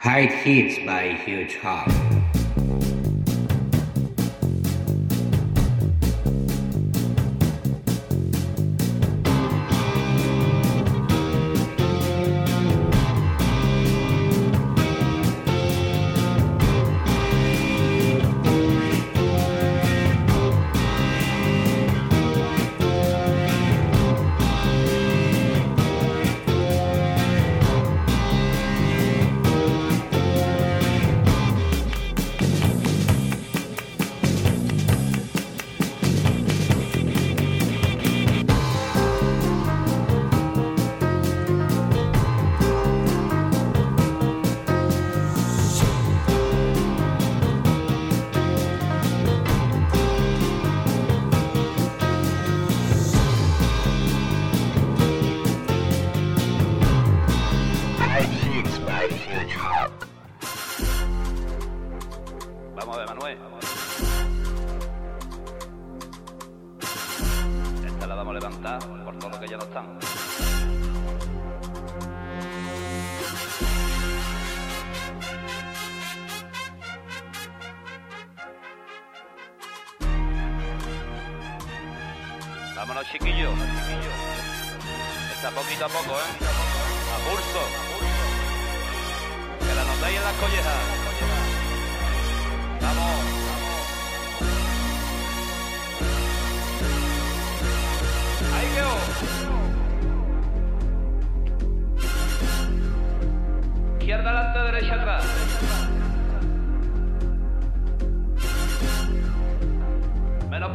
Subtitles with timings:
[0.00, 1.90] Hide hits by Huge Hawk.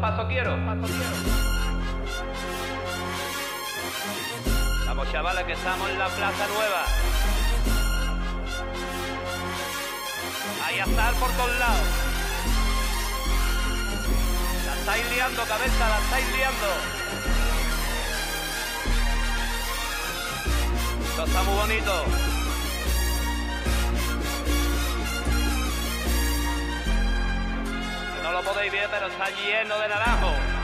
[0.04, 0.52] Paso quiero.
[0.66, 1.16] Paso quiero.
[4.86, 6.84] Vamos chavales que estamos en la Plaza Nueva.
[10.66, 11.88] Ahí a estar por todos lados.
[14.66, 16.70] La estáis liando, cabeza, la estáis liando.
[21.08, 22.33] Esto está muy bonito.
[28.34, 30.63] Lo podéis ver, pero está lleno de naranjo.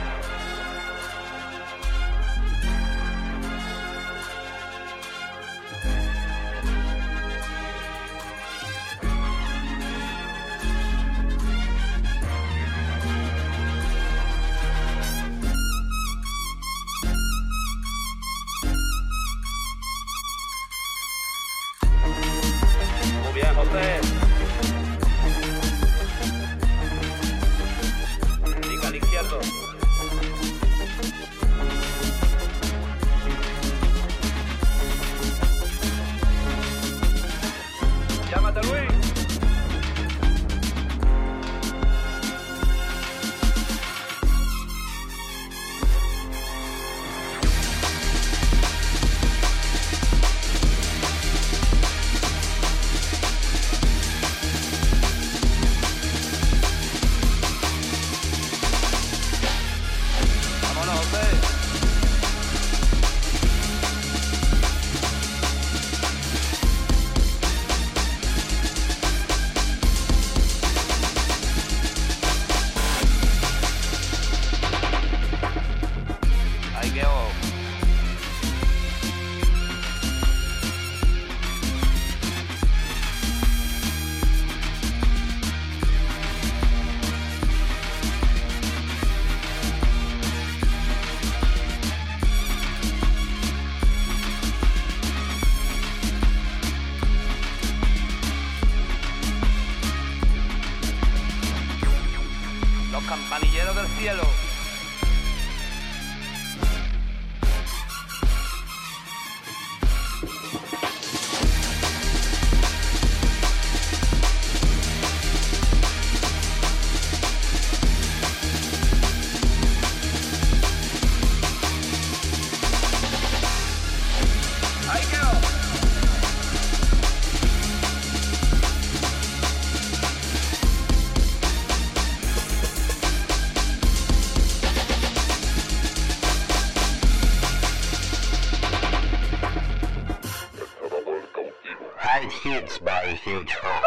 [143.24, 143.79] Huge Hawk.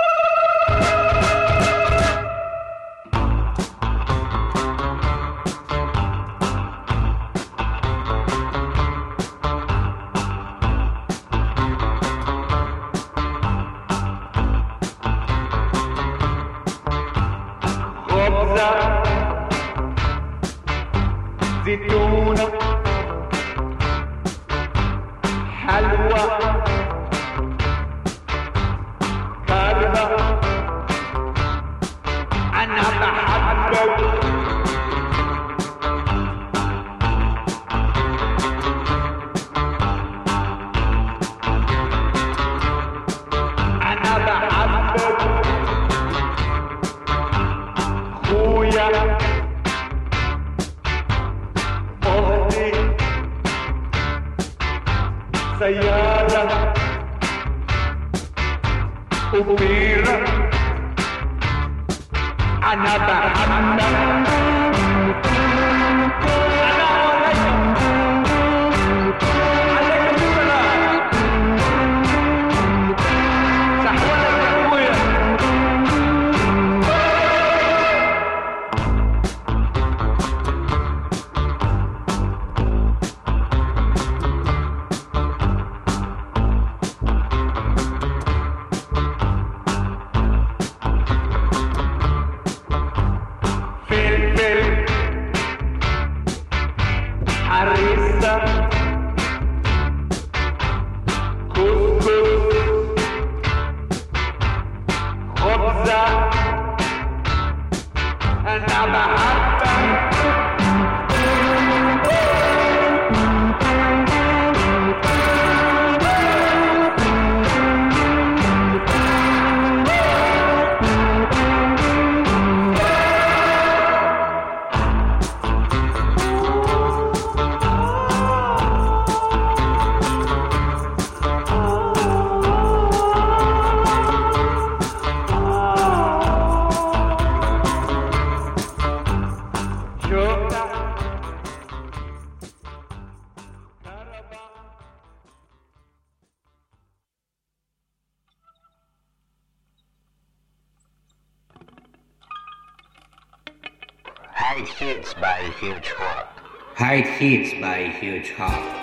[154.54, 156.40] Hide hits by huge hop.
[156.76, 158.82] Hide hits by huge hop.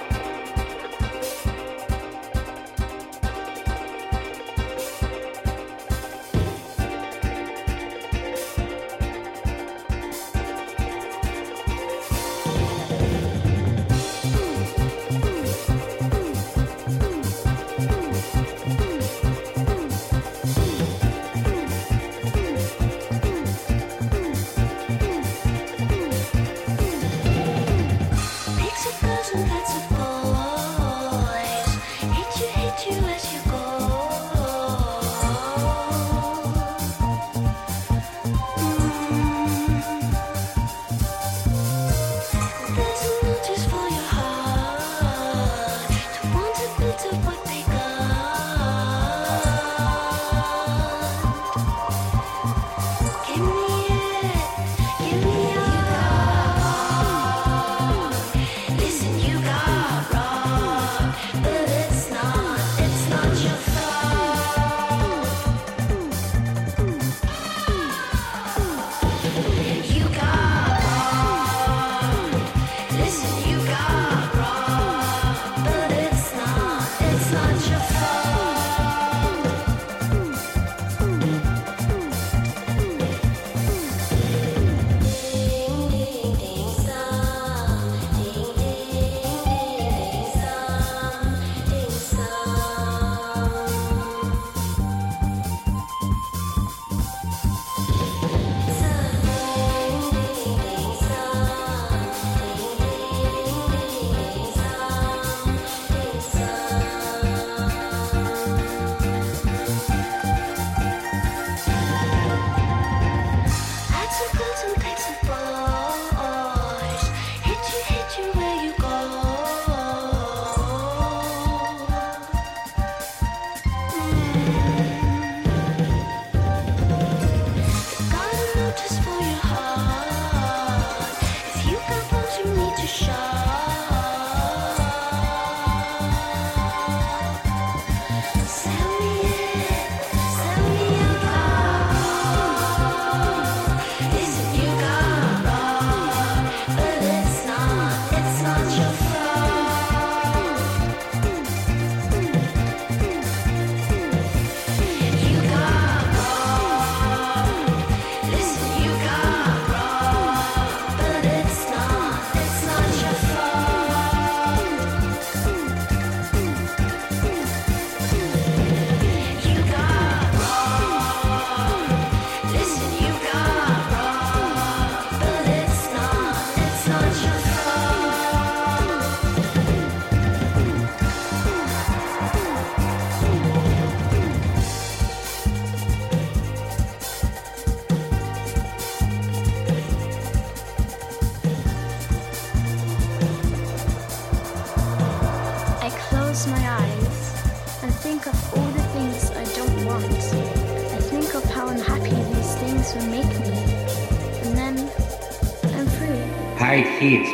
[206.60, 207.32] Hide Hits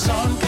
[0.00, 0.39] sort,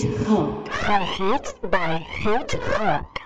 [0.00, 3.17] Hits by Huge Hawk.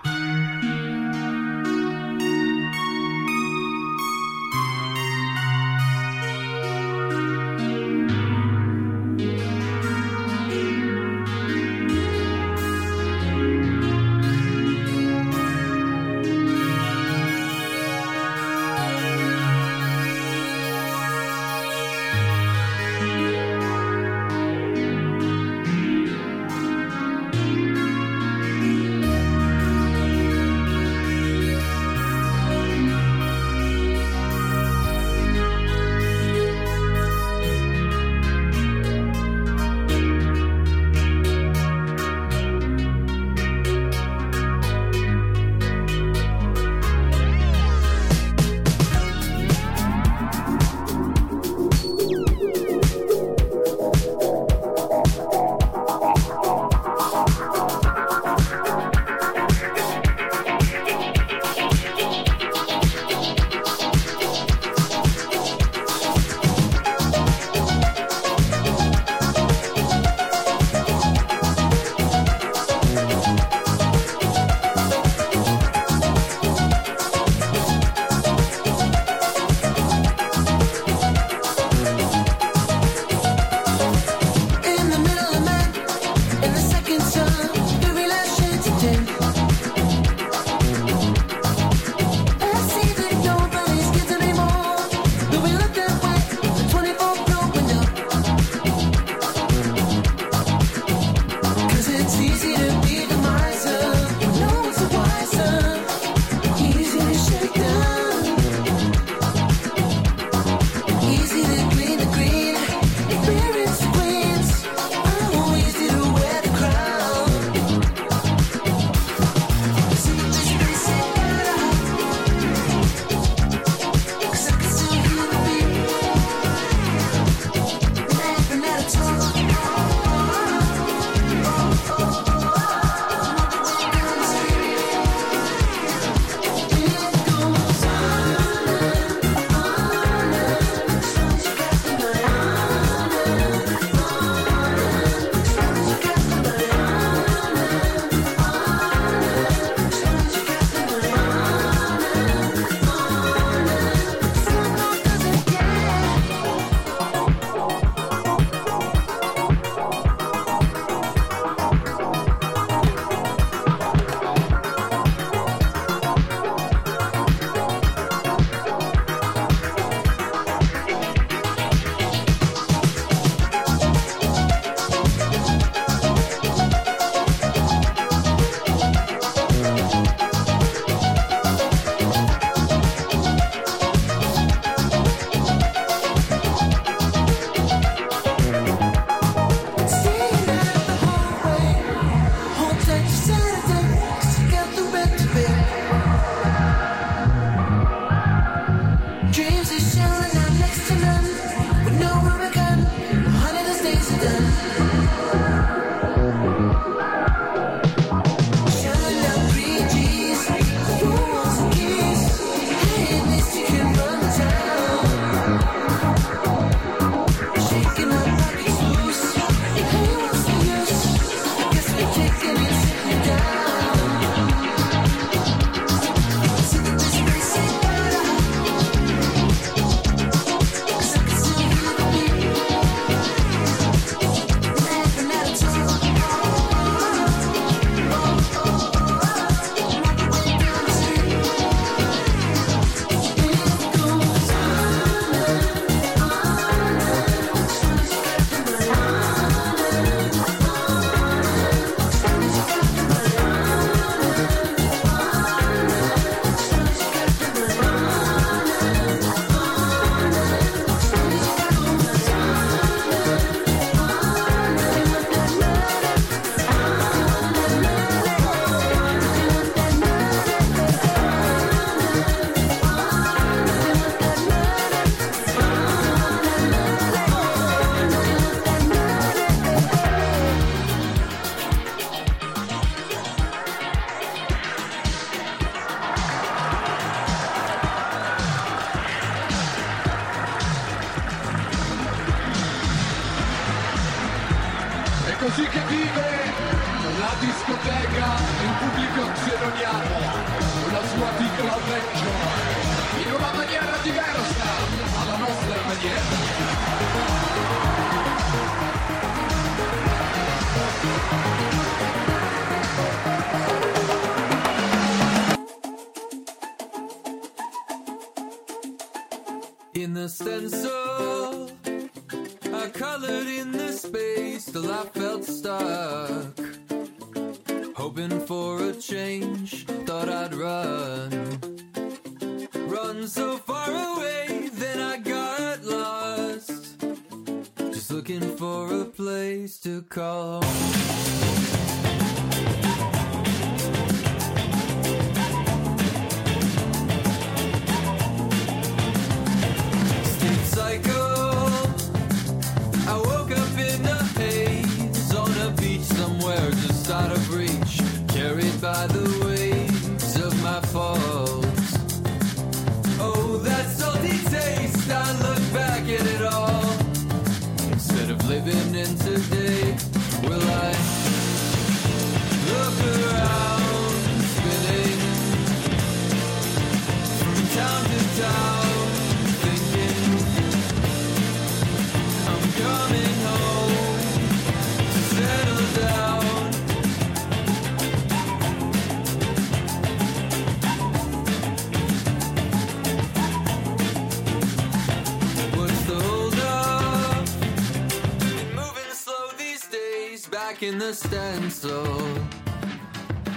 [400.83, 402.05] in the stencil.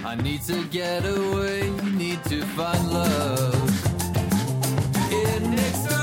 [0.04, 3.70] I need to get away, need to find love.
[5.10, 5.95] It makes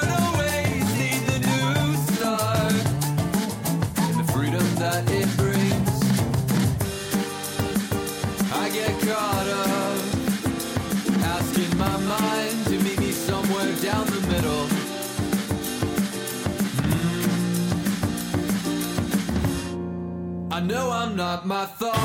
[21.15, 22.03] Not my thought.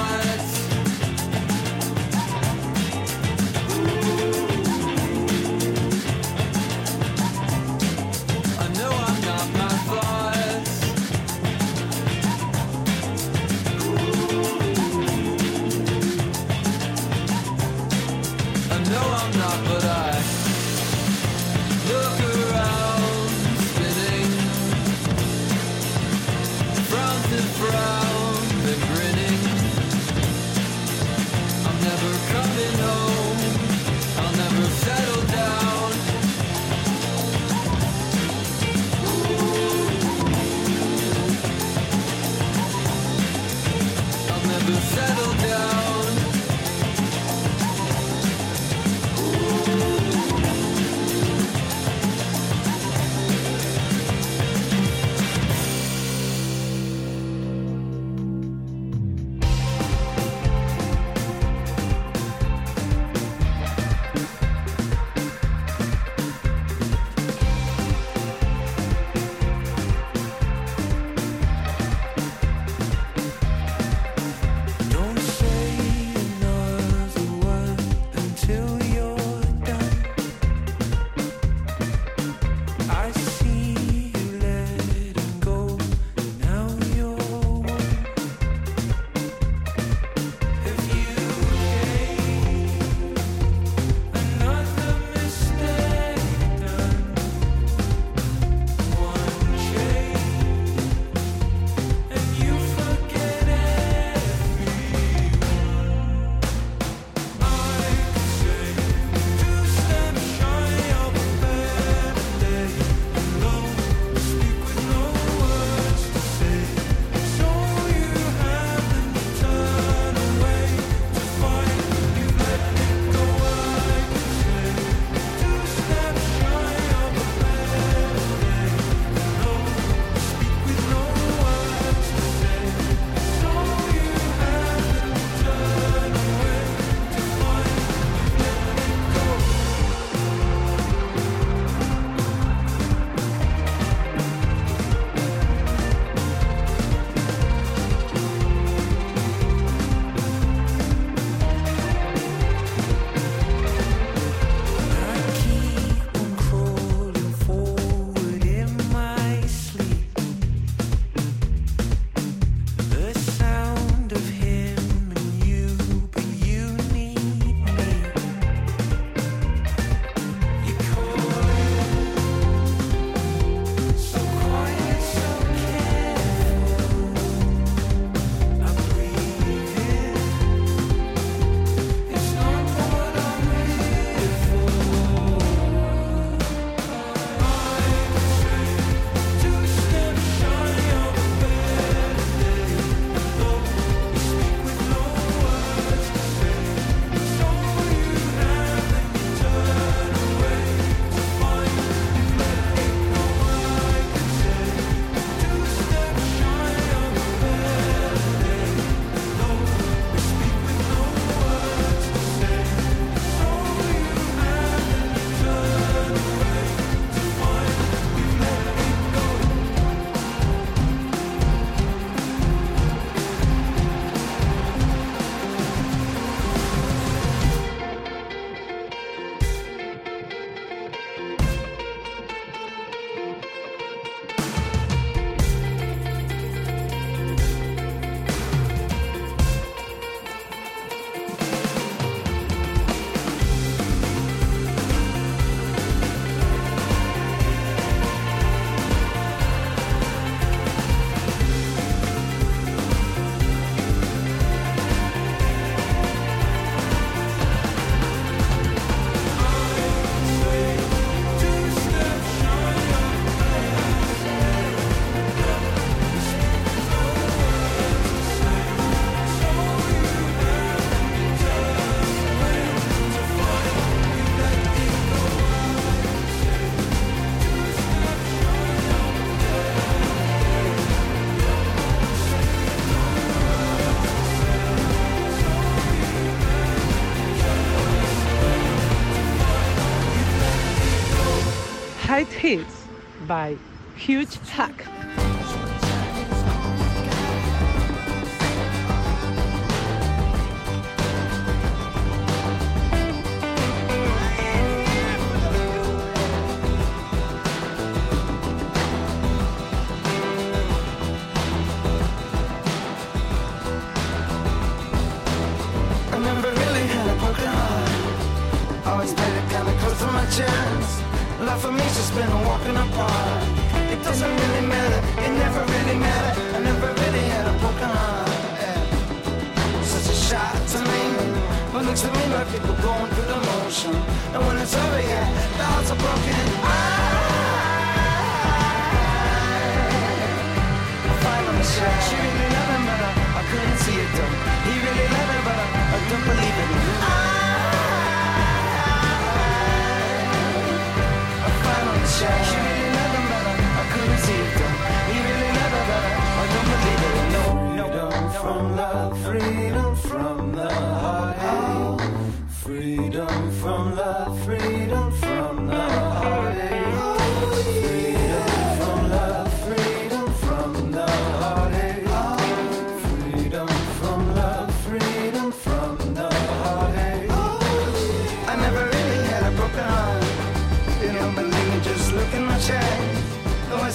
[293.38, 293.56] by
[293.94, 294.97] huge pack.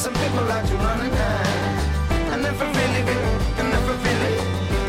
[0.03, 2.33] some people like to run and hide.
[2.33, 3.03] I never really,
[3.59, 4.35] I never really,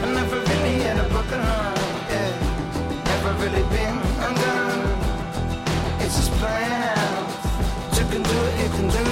[0.03, 1.79] I never really had a broken heart.
[2.11, 2.33] Yeah,
[3.11, 3.97] never really been
[4.27, 4.83] undone.
[6.03, 7.15] It's just playing.
[7.97, 9.04] You can do it, you can do it.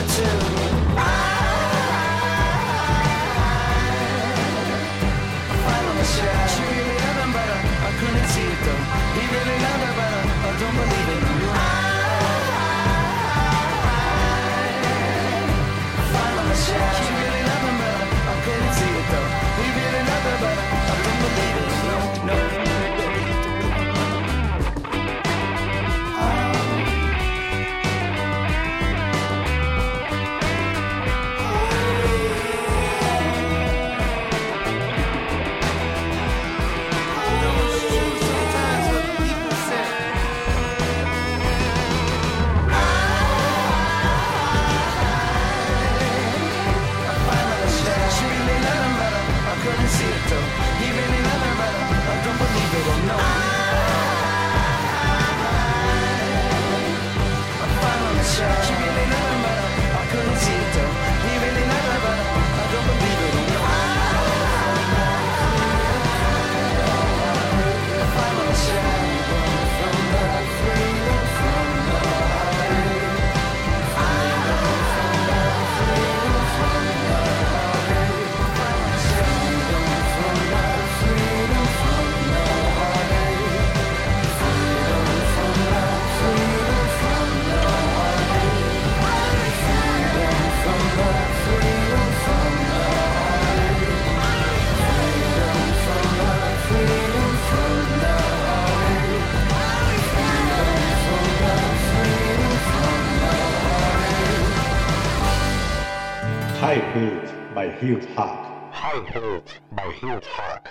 [107.83, 108.47] huge Hawk.
[108.71, 110.69] High heart, by huge Hawk.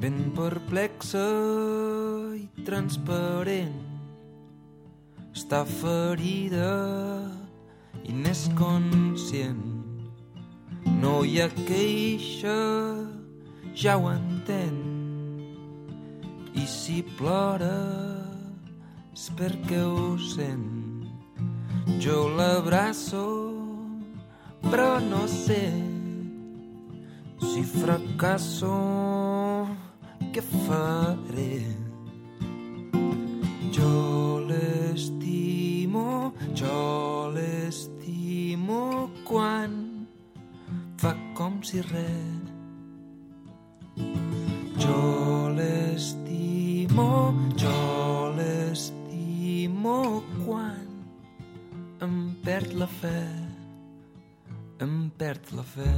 [0.00, 1.24] Ben perplexa
[2.36, 3.80] i transparent
[5.32, 6.68] Està ferida
[8.04, 9.64] i n'és conscient
[11.00, 12.60] No hi ha queixa,
[13.74, 14.87] ja ho entenc
[16.58, 18.18] i si plores
[19.38, 21.06] perquè ho sent
[22.02, 23.26] jo l'abraço
[24.70, 25.62] però no sé
[27.40, 28.74] si fracasso.
[30.32, 31.64] Què faré?
[33.74, 40.06] Jo l'estimo jo l'estimo quan
[40.98, 42.46] fa com si res.
[44.78, 45.02] Jo
[45.56, 46.27] l'estimo
[46.98, 50.86] l'estimo, jo l'estimo quan
[52.00, 53.20] em perd la fe
[54.80, 55.90] em perd la fe.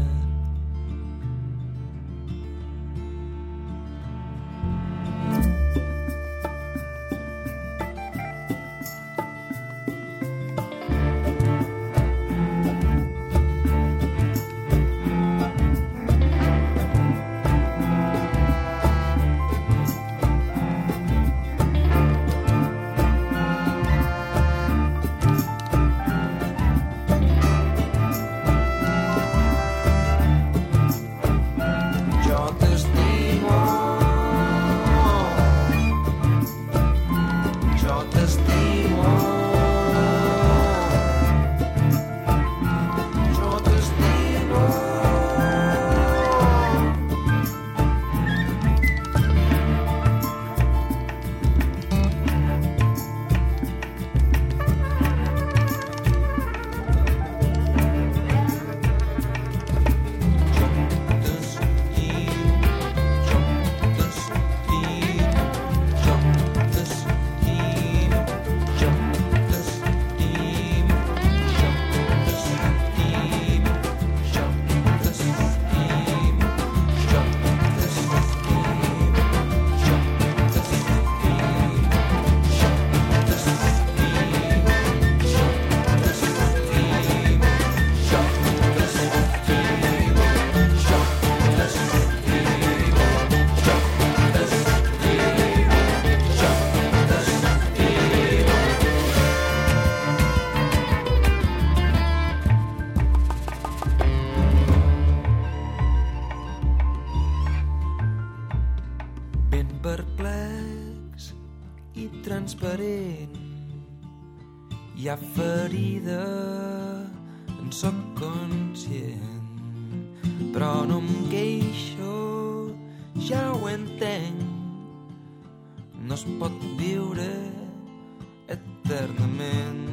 [129.50, 129.89] in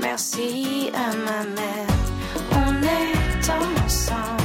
[0.00, 1.96] Merci à ma mère.
[2.52, 4.35] On est ensemble.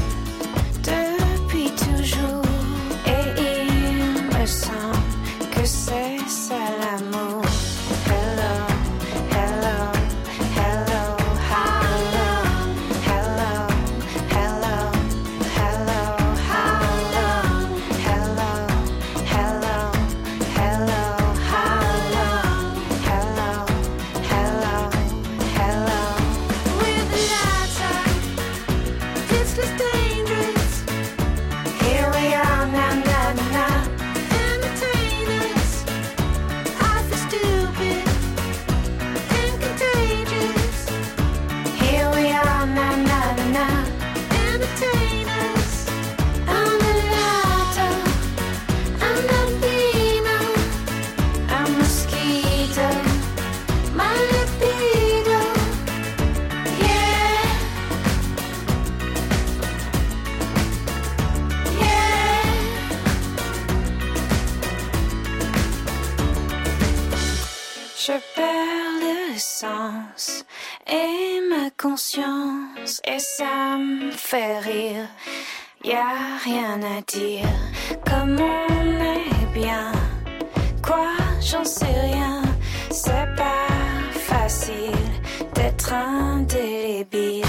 [74.31, 75.07] fait rire.
[75.83, 77.49] Rien à dire,
[78.09, 79.91] comme on est bien.
[80.81, 81.09] Quoi,
[81.41, 82.41] j'en sais rien,
[82.89, 83.67] c'est pas
[84.13, 85.11] facile
[85.53, 87.43] d'être indélébile.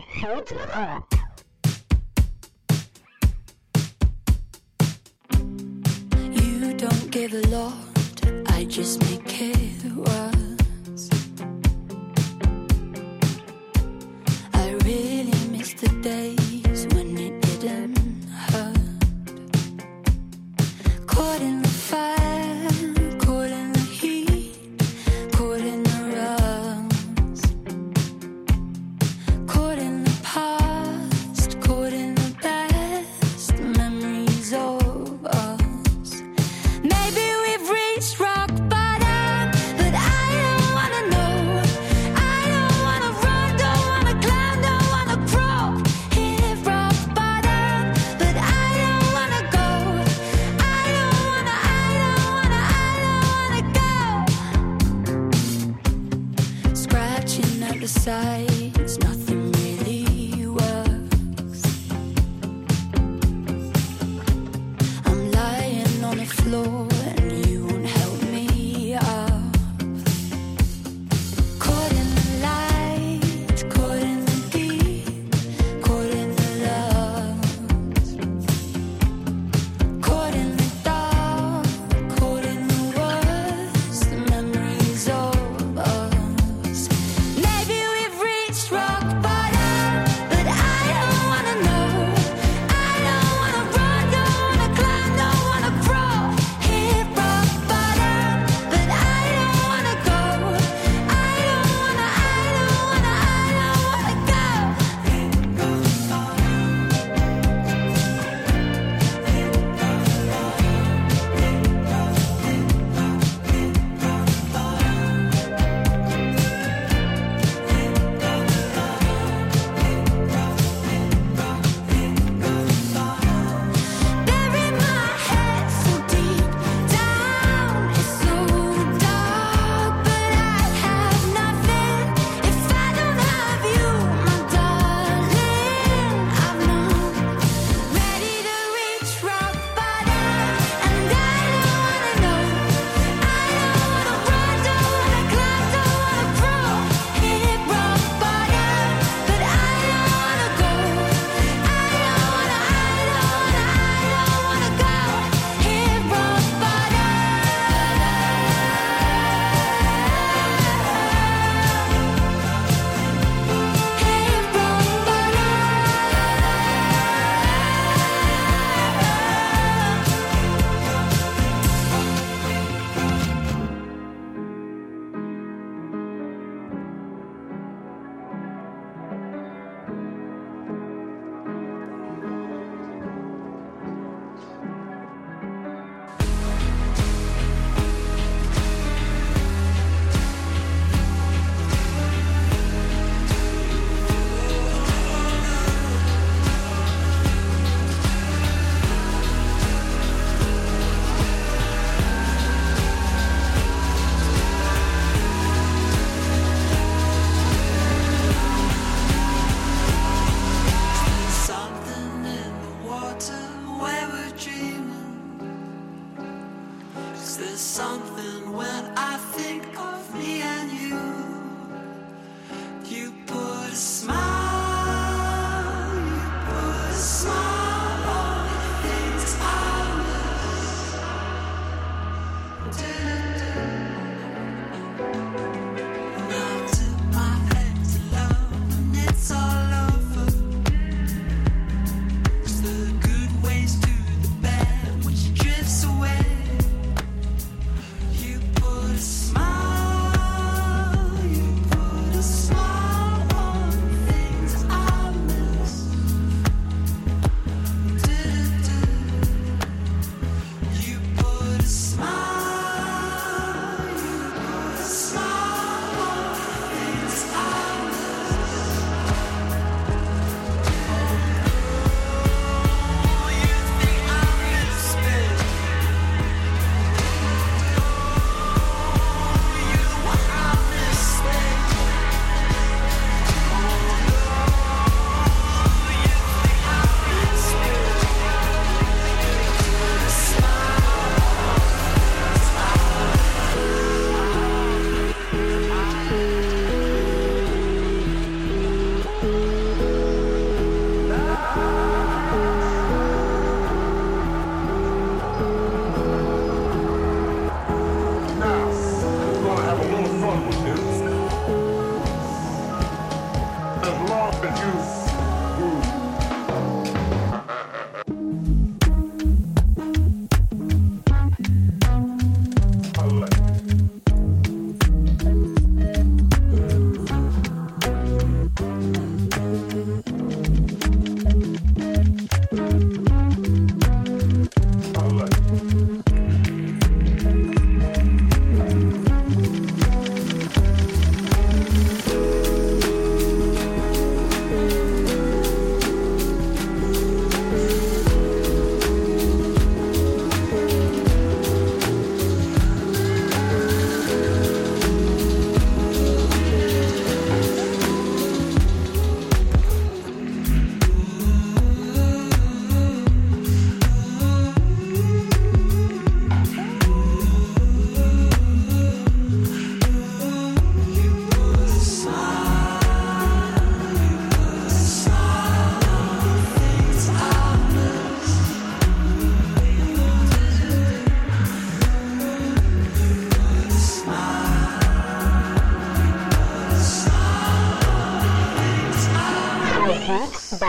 [0.00, 0.52] help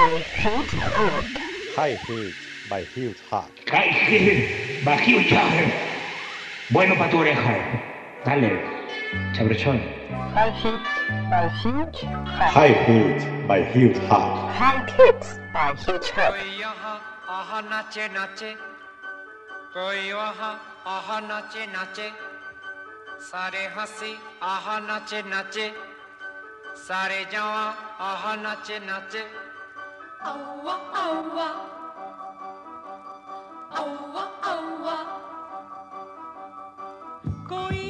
[0.05, 2.33] High Heels
[2.69, 3.49] by Huge Hawk.
[3.67, 5.73] High Heels by Huge Hawk.
[6.69, 7.55] Bueno para tu oreja.
[8.23, 8.51] Dale,
[9.33, 9.81] chabrechón.
[10.35, 10.87] High Heels
[11.31, 12.05] by Huge
[12.37, 12.53] Hawk.
[12.53, 14.51] High Heels by Huge Hawk.
[14.53, 15.73] High Heels by
[17.27, 18.55] aha nache nache.
[19.73, 20.53] कोई वहाँ
[20.87, 22.07] आह नाचे नाचे
[23.27, 24.13] सारे हंसी
[24.51, 25.67] आह नाचे नाचे
[26.87, 29.44] सारे जावा नाचे नाचे
[37.49, 37.84] कोई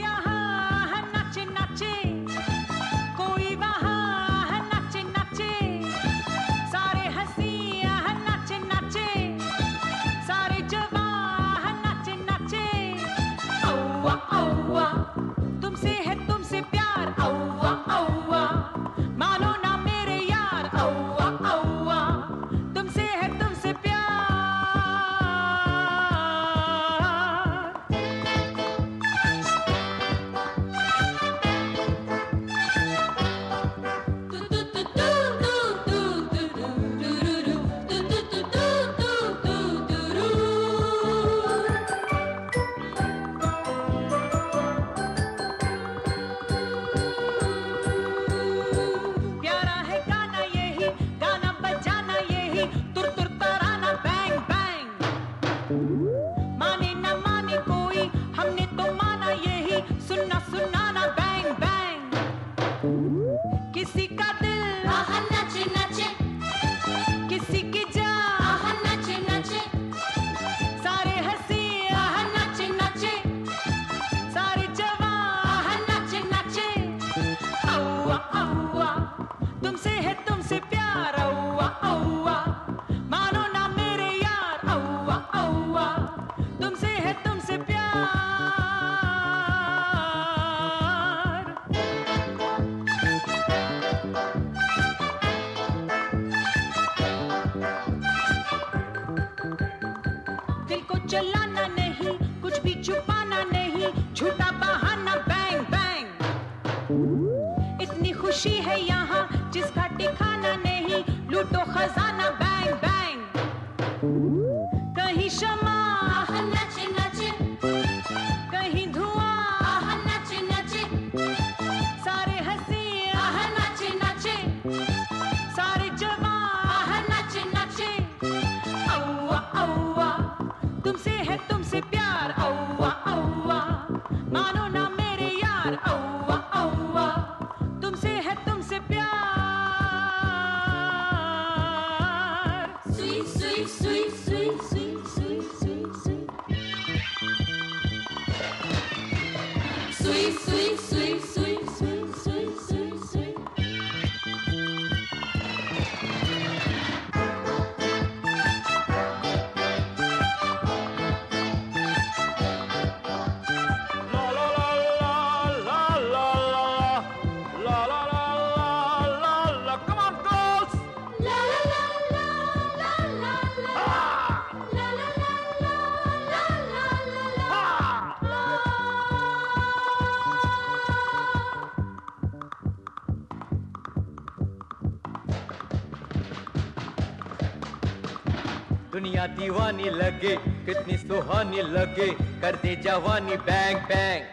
[189.26, 192.08] कितना दीवानी लगे कितनी सुहानी लगे
[192.42, 194.24] कर दे जवानी बैंग बैंग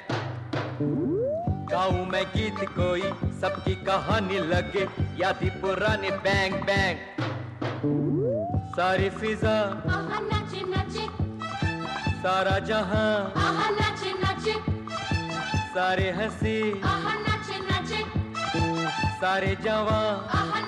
[1.71, 3.01] गाऊ मैं गीत कोई
[3.41, 4.89] सबकी कहानी लगे
[5.19, 6.97] याद पुराने बैंग बैंग
[8.77, 9.83] सारी फिजा।
[10.23, 11.07] नचे नचे।
[12.23, 13.33] सारा जहाँ।
[13.73, 14.55] नचे नचे।
[15.69, 18.01] सारे हँसी। नचे नचे।
[19.17, 20.62] सारे जवान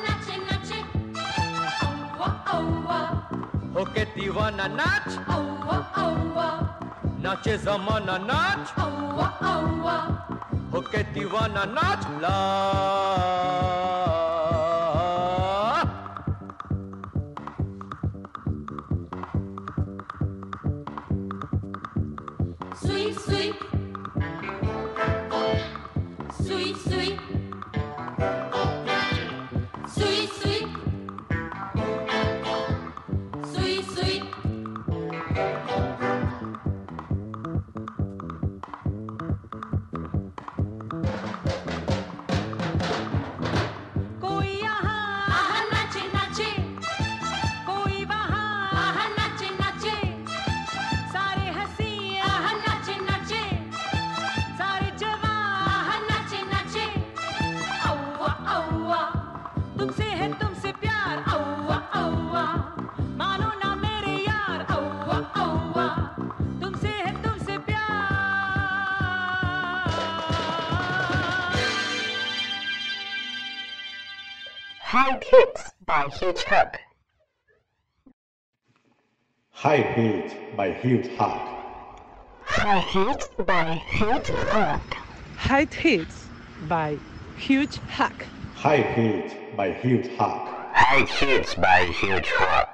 [3.74, 6.48] Hoke divana nač, aua, aua.
[7.18, 9.96] oh zamana oh aua, aua.
[10.70, 14.03] Hoke divana nač, la.
[75.04, 76.78] High Hits by Huge Hug.
[79.50, 81.46] High Heat by Huge Hug.
[82.40, 84.80] High Hits by Huge Hug.
[85.36, 86.30] High Hits
[86.66, 86.98] by
[87.36, 88.24] Huge Hack.
[88.54, 90.48] High Heat by Huge Hug.
[90.72, 92.73] High Hits by Huge Hug.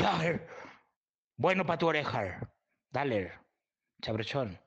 [0.00, 0.40] Hug.
[1.36, 2.40] Bueno para tu oreja.
[2.90, 3.32] Dale,
[4.02, 4.63] chabrechón.